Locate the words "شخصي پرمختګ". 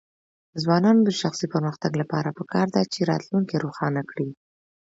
1.21-1.91